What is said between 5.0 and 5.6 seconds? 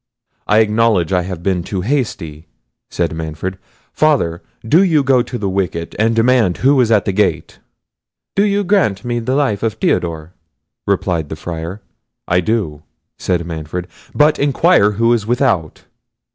go to the